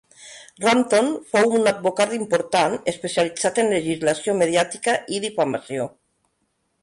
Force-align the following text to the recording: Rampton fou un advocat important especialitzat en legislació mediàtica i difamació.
Rampton 0.61 1.09
fou 1.33 1.51
un 1.57 1.69
advocat 1.71 2.15
important 2.17 2.77
especialitzat 2.93 3.61
en 3.65 3.69
legislació 3.75 4.35
mediàtica 4.41 4.95
i 5.19 5.23
difamació. 5.27 5.87